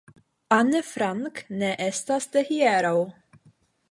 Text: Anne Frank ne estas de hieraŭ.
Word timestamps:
Anne 0.55 0.79
Frank 0.91 1.41
ne 1.59 1.69
estas 1.87 2.27
de 2.37 2.45
hieraŭ. 2.49 2.97